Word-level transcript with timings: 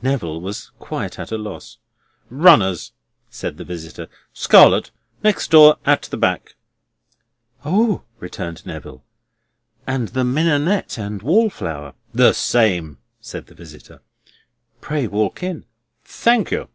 Neville 0.00 0.40
was 0.40 0.70
quite 0.78 1.18
at 1.18 1.30
a 1.30 1.36
loss. 1.36 1.76
"Runners," 2.30 2.92
said 3.28 3.58
the 3.58 3.66
visitor. 3.66 4.08
"Scarlet. 4.32 4.90
Next 5.22 5.50
door 5.50 5.76
at 5.84 6.04
the 6.04 6.16
back." 6.16 6.54
"O," 7.66 8.00
returned 8.18 8.64
Neville. 8.64 9.04
"And 9.86 10.08
the 10.08 10.24
mignonette 10.24 10.96
and 10.96 11.20
wall 11.20 11.50
flower?" 11.50 11.92
"The 12.14 12.32
same," 12.32 12.96
said 13.20 13.48
the 13.48 13.54
visitor. 13.54 14.00
"Pray 14.80 15.06
walk 15.06 15.42
in." 15.42 15.66
"Thank 16.02 16.50
you." 16.50 16.70